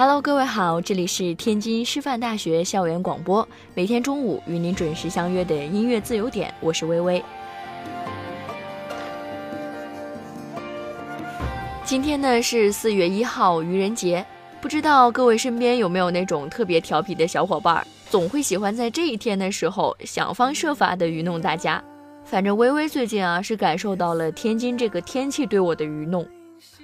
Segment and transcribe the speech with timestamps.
[0.00, 7.22] Hello，各位好，这里是天津师范大学校园广播，每天中午与您准时相约的音乐自由点，我是微微。
[11.84, 14.24] 今天呢是四月一号，愚人节，
[14.62, 21.84] 不知道各位身边有没有那种特别调皮的小伙伴，总会喜欢在这一天的时候想方设法的愚弄大家。
[22.24, 26.26] 反正微微最近啊是感受到了天津这个天气对我的愚弄。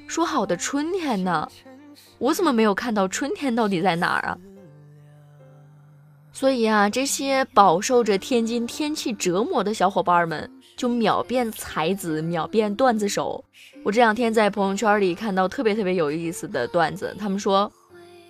[0.06, 1.48] 说好的春天呢？
[2.18, 4.38] 我怎么没有看到春天到底在哪儿啊？
[6.32, 13.42] 所以啊，这些饱受着天津天气折磨的小伙伴们，就秒变才子，秒变段子手。
[13.82, 17.72] 我这两天在朋友圈里看到特别特别有意思的段子，他们说：“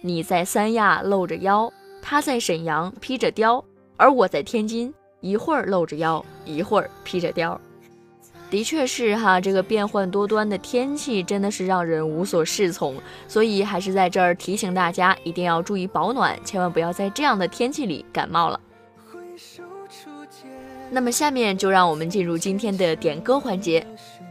[0.02, 3.64] 你在三亚露着腰，他在沈阳披着貂，
[3.96, 7.59] 而我在天津，一会儿露着腰，一会儿披着貂。”
[8.48, 12.94] 的确是哈，这个变幻多端的天气真的是让人无所适从，
[13.26, 18.60] 所以还是在这儿提醒大家，一定要注意保暖，千万不要在这样的天气里感冒了。
[20.90, 23.84] 那么下面就让我们进入今天的点歌环节。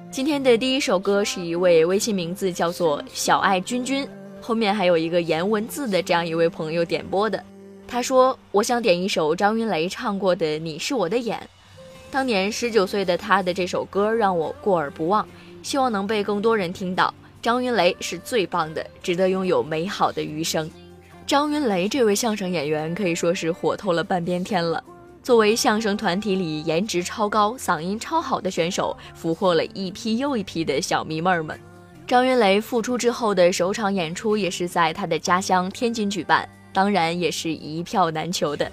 [0.10, 4.08] 今天的第一首歌是一位微信名字叫做小爱君君，
[4.40, 7.44] 后面还有一个颜文字的这样一位朋友点播的。
[7.86, 11.38] 他说：“我想点一首张云雷唱过的《你是我的眼》。”
[12.12, 15.28] 当年十九岁的他的这首歌让我过耳不忘，
[15.62, 17.14] 希望能被更多人听到。
[17.42, 20.70] 张云雷是最棒的，值得拥有美好的余生。
[21.28, 24.84] 张云雷这位相声演员可以说是火透了半边天了。
[25.22, 31.60] 作为相声团体里颜值超高、嗓音超好的选手，俘获了一批又一批的小迷妹们。
[32.08, 38.72] 张云雷复出之后的首场演出也是在他的家乡天津举办，当然也是一票难求的。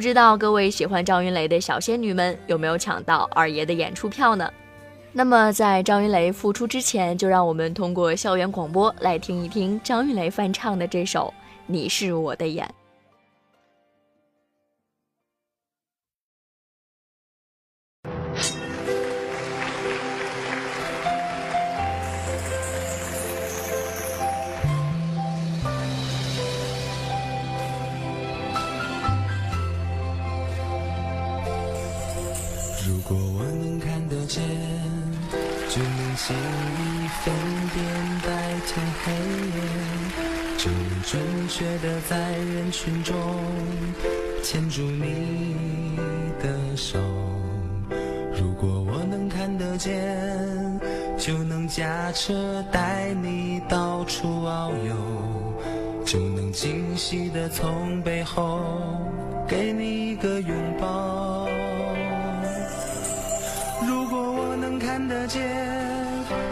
[0.00, 4.50] 不知道各位喜欢张云雷的小仙女们有没有抢到二爷的演出票呢？
[5.12, 11.30] 那么在张云雷复出之前，就让我们通过校园广播来听一听张云雷翻唱的这首
[11.66, 12.66] 《你是我的眼》。
[35.72, 37.32] 就能轻易分
[37.72, 37.80] 辨
[38.24, 38.28] 白
[38.66, 39.12] 天黑
[39.54, 39.58] 夜，
[40.58, 43.14] 就能准确的在人群中
[44.42, 45.96] 牵住你
[46.42, 46.98] 的手。
[48.36, 50.80] 如果我能看得见，
[51.16, 54.96] 就能驾车带你到处遨游，
[56.04, 58.60] 就能惊喜的从背后
[59.46, 61.09] 给你一个拥抱。
[64.80, 65.40] 看得见。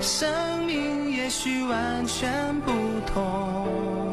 [0.01, 2.71] 生命也许完全不
[3.13, 4.13] 同，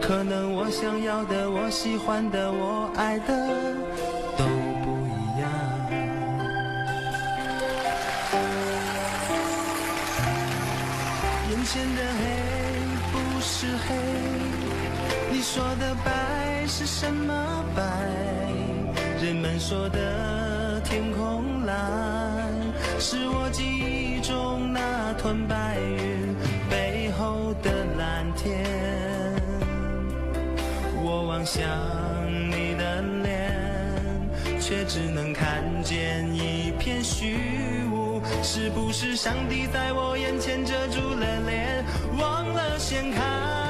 [0.00, 3.26] 可能我想要的、我喜欢的、我爱的
[4.36, 4.44] 都
[4.82, 5.48] 不一样。
[11.50, 12.22] 眼前的黑
[13.12, 13.94] 不是黑，
[15.30, 17.82] 你说的白是什么白？
[19.22, 21.74] 人们说的天空蓝，
[23.00, 24.72] 是我记忆中。
[24.72, 26.34] 那团白云
[26.68, 28.64] 背后的蓝天，
[31.02, 31.64] 我望向
[32.50, 37.36] 你的脸，却只能看见一片虚
[37.90, 38.20] 无。
[38.42, 41.84] 是不是上帝在我眼前遮住了脸，
[42.18, 43.67] 忘了掀开？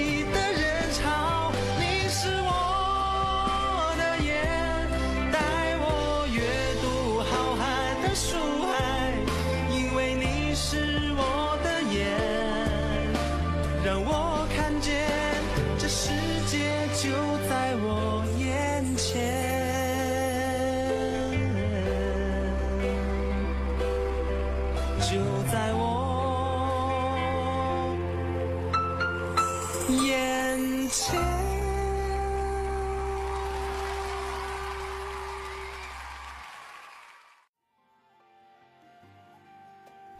[0.00, 0.29] You.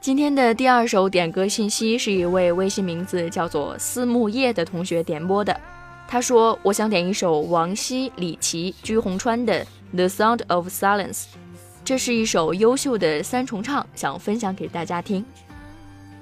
[0.01, 5.55] 今天的第二首点歌信息是一位微信名字叫做思木叶的同学点播的。
[6.09, 9.63] 他说：“我想点一首王晰、李琦、鞠红川的
[9.95, 11.25] 《The Sound of Silence》，
[11.85, 15.23] 这是一首优秀的三重唱，想分享给大家听。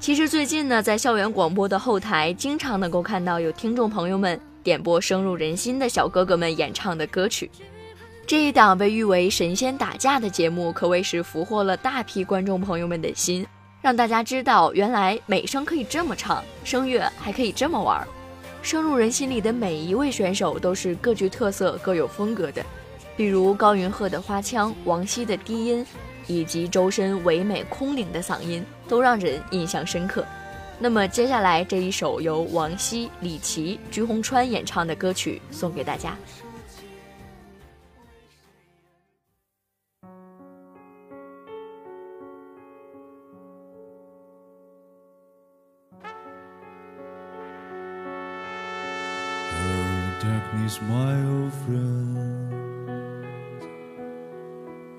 [0.00, 7.48] 其实最近呢，在校园广播的后台，经常能够看到有听众朋友们点播深入人心的小哥哥们演唱的歌曲。
[8.26, 13.46] 这一档被誉为神仙打架的节目，可谓是俘获了大批观众朋友们的心，
[13.80, 18.06] 让大家知道原来美声可以这么唱，声乐还可以这么玩。
[18.62, 22.64] 深入人心里的每一位选手都是各具特色、各有风格的，
[23.16, 25.86] 比如高云鹤的花腔、王晰的低音。
[26.30, 30.22] 以及周深唯美空灵的嗓音都让人印象深刻。
[30.78, 36.14] 那么接下来这一首由王晰、李琦、鞠红川演唱的歌曲送给大家。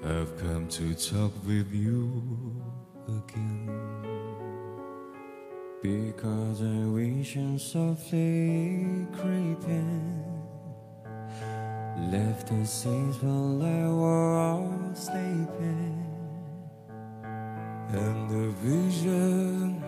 [0.04, 2.24] I've come to talk with you
[3.08, 3.70] again.
[5.84, 10.24] Because I vision softly creeping.
[12.12, 16.04] Left the scenes while I was sleeping.
[17.90, 19.84] And the vision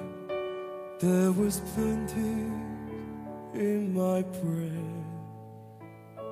[0.99, 2.51] that was painted
[3.55, 5.00] in my prayer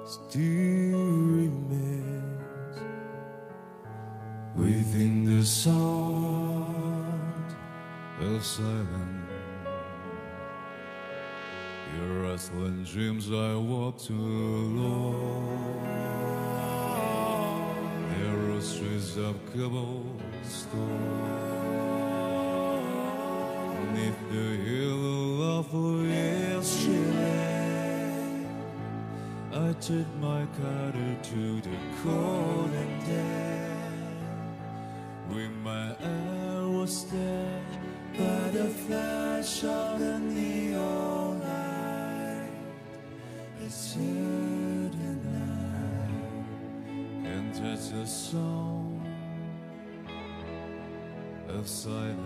[0.06, 1.06] Still
[1.38, 2.78] remains
[4.56, 6.66] within the sound
[8.22, 9.19] of silence.
[11.98, 15.40] Your rustling dreams, I walked alone.
[18.10, 21.00] Narrow streets of cobblestone.
[23.80, 25.04] Beneath the hill
[25.60, 25.68] of
[26.07, 27.39] yesterday,
[29.51, 33.72] I took my cutter to the cold and dead.
[35.30, 37.62] When my eye was there
[38.18, 42.50] by the flash of the neon light,
[43.63, 44.60] I stood
[47.50, 49.02] and it's a song
[51.48, 52.18] of silence.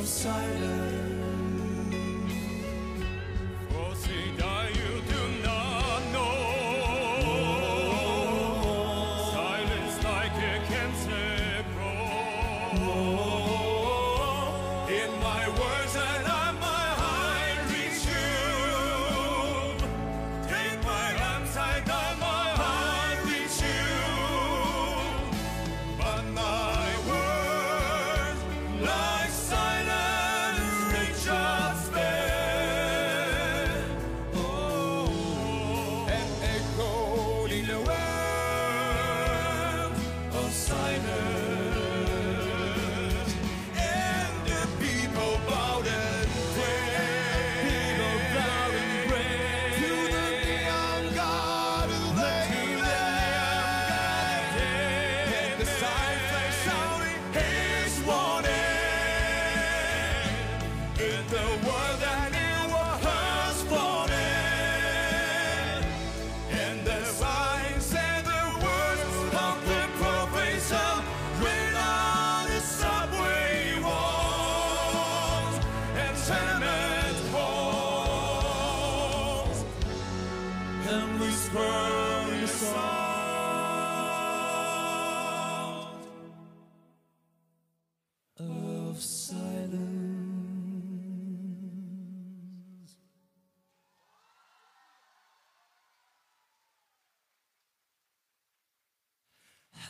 [0.00, 1.09] Of silence.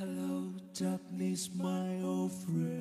[0.01, 2.81] Hello, darkness, my old friend.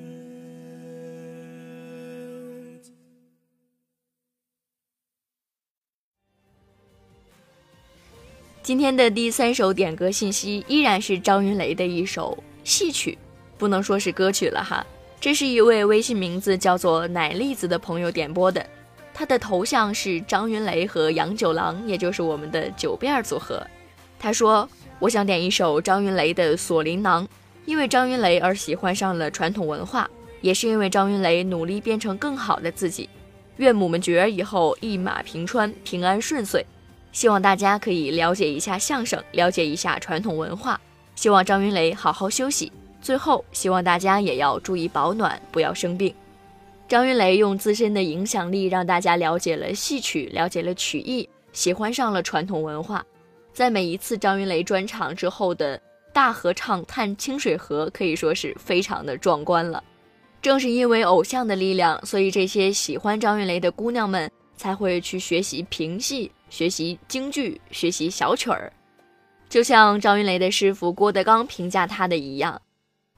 [8.62, 13.18] 今天的第三首点歌信息依然是张云雷的一首戏曲，
[13.58, 14.86] 不能说是歌曲了哈。
[15.20, 18.66] 这是一位微信名字叫做奶栗子的朋友点播的。
[19.12, 23.62] 他的头像是张云雷和杨九郎，也就是我们的九辫组合。
[24.22, 24.68] 他说
[25.00, 27.26] ：“我想点一首张云雷的《锁麟囊》，
[27.64, 30.08] 因为张云雷而喜欢上了传统文化，
[30.42, 33.08] 也是因为张云雷努力变成更好的自己。
[33.56, 36.64] 愿母们角儿以后一马平川，平安顺遂。
[37.12, 40.78] 希望大家可以了解一下相声，了解一下传统文化。
[41.16, 42.70] 希望张云雷好好休息。
[43.00, 46.14] 最后，希望大家也要注意保暖，不要生病。”
[46.86, 53.02] 张云雷用自身的影响力，让大家了解了戏曲，了解了曲艺，喜欢上了传统文化。
[53.52, 55.80] 在每一次张云雷专场之后的
[56.12, 59.82] 大合唱《探清水河》，可以说是非常的壮观了。
[60.42, 68.72] 正是因为偶像的力量，所以这些喜欢张云雷的姑娘们才会去学习评戏、学习京剧、学习小曲儿。
[69.48, 72.62] 就像张云雷的师傅郭德纲评价他的一样，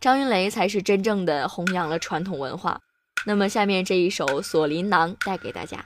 [0.01, 2.81] 张云雷才是真正的弘扬了传统文化。
[3.25, 5.85] 那么，下面这一首《锁麟囊》带给大家。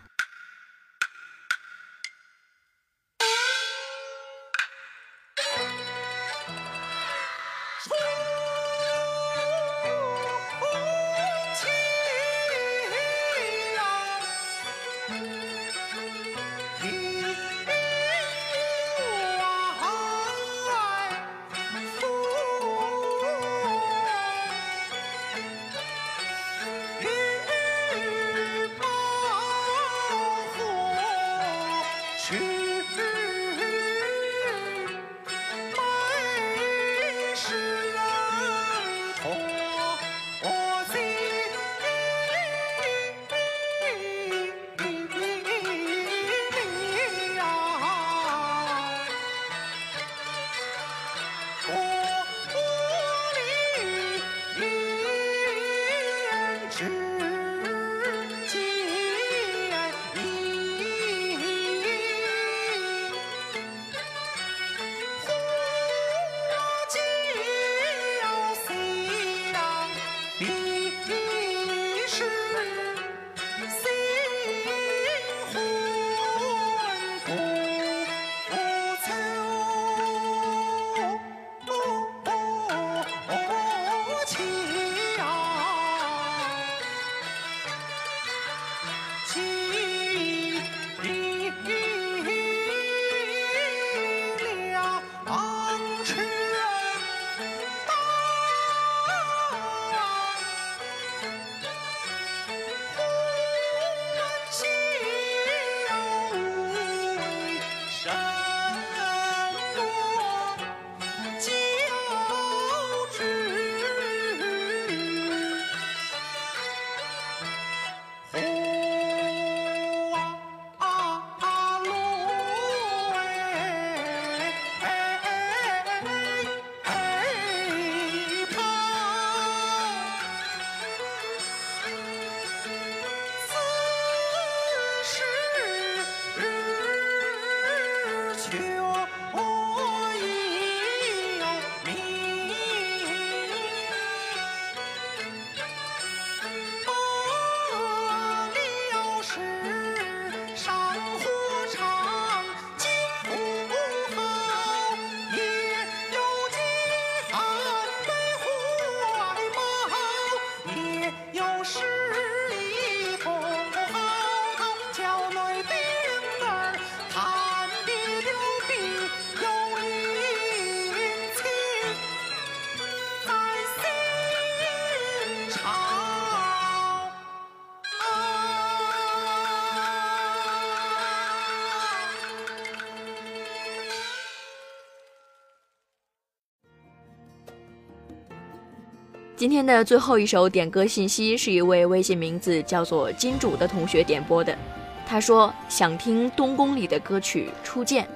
[189.46, 194.58] 今天的最后一首点歌信息是一位微信名字叫做金主的同学点播的。
[195.06, 198.02] 他说想听《东宫》里的歌曲《初见》。《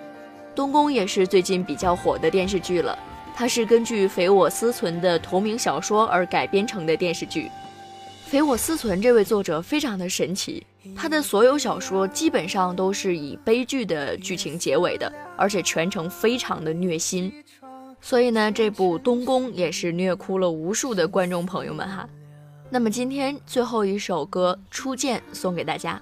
[0.57, 2.99] 东宫》也是最近比较火的电视剧了，
[3.33, 7.49] 它是根据匪我思存的同名小说而改编成的电视剧。
[8.27, 17.33] 匪我思存这位作者非常的神奇，他的所有小说基本上都是以悲剧的剧情结尾的，而且全程非常的虐心。
[18.01, 22.09] 所以呢，这部《东宫》也是虐哭了无数的观众朋友们哈。
[22.71, 26.01] 那么今天最后一首歌《初见》送给大家。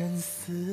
[0.00, 0.69] 相思。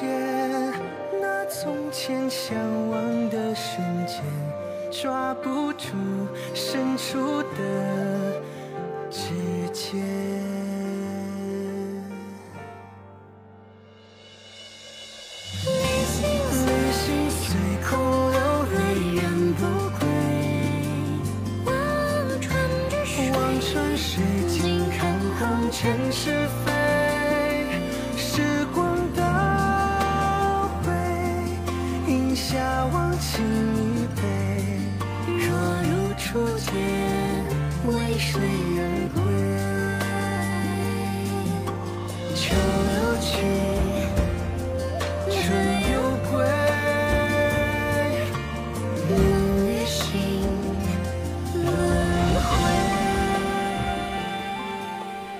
[0.00, 0.72] 见
[1.20, 2.58] 那从前相
[2.90, 4.20] 望的瞬间
[4.90, 5.86] 抓不住
[6.52, 8.42] 伸出的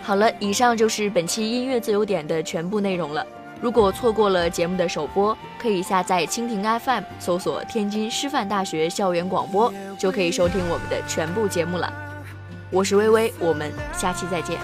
[0.04, 3.26] 好了，以上就是本期音乐自由点的全部内容了。
[3.58, 11.90] 如果错过了节目的首播，可以下载蜻蜓 FM 搜索天津师范大学校园广播，就可以收听我们的全部节目了。
[12.70, 14.58] 我是微微，我们下期再见。